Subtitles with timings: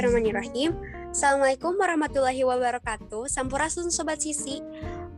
[0.00, 0.72] Bismillahirrahmanirrahim.
[1.12, 3.28] Assalamualaikum warahmatullahi wabarakatuh.
[3.28, 4.64] Sampurasun Sobat Sisi.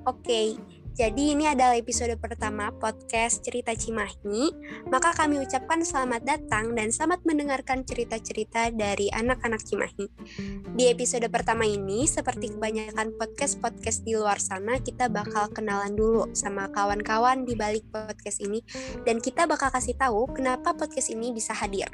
[0.02, 0.58] Oke,
[0.98, 4.50] jadi ini adalah episode pertama podcast Cerita Cimahi.
[4.90, 10.10] Maka kami ucapkan selamat datang dan selamat mendengarkan cerita-cerita dari anak-anak Cimahi.
[10.74, 16.66] Di episode pertama ini, seperti kebanyakan podcast-podcast di luar sana, kita bakal kenalan dulu sama
[16.74, 18.58] kawan-kawan di balik podcast ini
[19.06, 21.86] dan kita bakal kasih tahu kenapa podcast ini bisa hadir.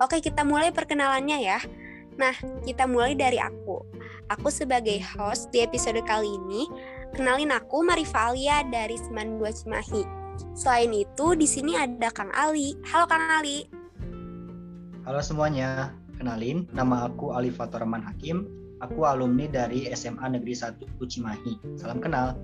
[0.00, 1.60] Oke, kita mulai perkenalannya ya.
[2.18, 2.34] Nah,
[2.66, 3.78] kita mulai dari aku.
[4.34, 6.66] Aku sebagai host di episode kali ini,
[7.14, 10.02] kenalin aku Marifa Alia dari 92 Cimahi.
[10.52, 12.74] Selain itu, di sini ada Kang Ali.
[12.90, 13.70] Halo Kang Ali.
[15.06, 18.50] Halo semuanya, kenalin nama aku Ali Fatorman Hakim.
[18.82, 21.78] Aku alumni dari SMA Negeri 1 Cimahi.
[21.78, 22.34] Salam kenal.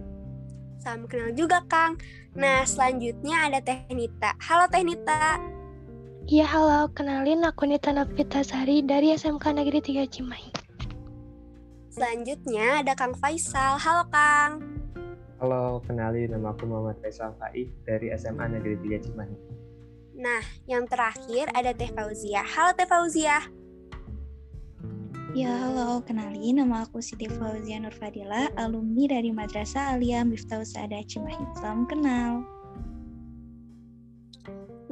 [0.78, 1.98] Salam kenal juga Kang.
[2.38, 4.38] Nah, selanjutnya ada Teh Nita.
[4.38, 5.53] Halo Teh Nita.
[6.24, 7.92] Iya halo, kenalin aku Nita
[8.40, 10.48] Sari dari SMK Negeri 3 Cimahi.
[11.92, 13.76] Selanjutnya ada Kang Faisal.
[13.76, 14.64] Halo Kang.
[15.36, 19.36] Halo, kenalin nama aku Muhammad Faisal Faik dari SMA Negeri 3 Cimahi.
[20.16, 22.40] Nah, yang terakhir ada Teh Fauzia.
[22.40, 23.44] Halo Teh Fauzia.
[25.36, 26.00] Ya, halo.
[26.08, 31.44] Kenalin, nama aku Siti Fauzia Nurfadila, alumni dari Madrasah Alia Miftah Saada Cimahi.
[31.60, 32.53] Salam kenal.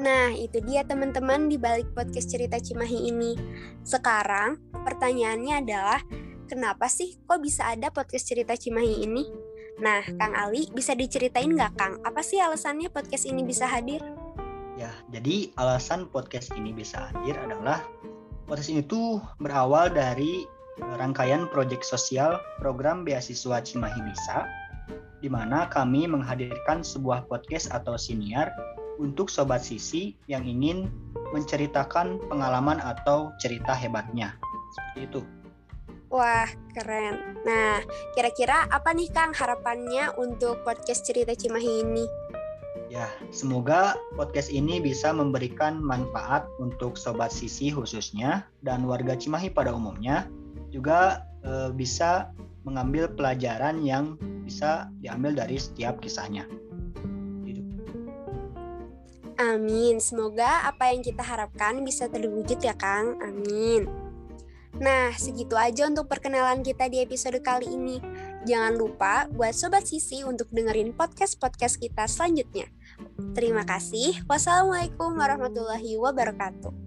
[0.01, 3.37] Nah, itu dia teman-teman di balik podcast cerita Cimahi ini.
[3.85, 6.01] Sekarang, pertanyaannya adalah,
[6.49, 9.29] kenapa sih kok bisa ada podcast cerita Cimahi ini?
[9.85, 14.01] Nah, Kang Ali, bisa diceritain nggak Kang, apa sih alasannya podcast ini bisa hadir?
[14.81, 17.85] Ya, jadi alasan podcast ini bisa hadir adalah
[18.49, 20.49] podcast ini tuh berawal dari
[20.97, 24.49] rangkaian proyek sosial program beasiswa Cimahi Bisa,
[25.21, 28.49] di mana kami menghadirkan sebuah podcast atau siniar
[29.01, 30.91] untuk sobat sisi yang ingin
[31.33, 34.37] menceritakan pengalaman atau cerita hebatnya.
[34.73, 35.21] Seperti itu.
[36.13, 36.45] Wah,
[36.77, 37.41] keren.
[37.49, 37.81] Nah,
[38.13, 42.05] kira-kira apa nih Kang harapannya untuk podcast cerita Cimahi ini?
[42.93, 49.73] Ya, semoga podcast ini bisa memberikan manfaat untuk sobat sisi khususnya dan warga Cimahi pada
[49.73, 50.29] umumnya
[50.69, 52.29] juga e, bisa
[52.69, 56.45] mengambil pelajaran yang bisa diambil dari setiap kisahnya.
[59.41, 60.01] Amin.
[60.03, 63.21] Semoga apa yang kita harapkan bisa terwujud ya, Kang.
[63.23, 63.89] Amin.
[64.83, 68.01] Nah, segitu aja untuk perkenalan kita di episode kali ini.
[68.49, 72.67] Jangan lupa buat Sobat Sisi untuk dengerin podcast-podcast kita selanjutnya.
[73.37, 74.25] Terima kasih.
[74.27, 76.82] Wassalamualaikum warahmatullahi wabarakatuh.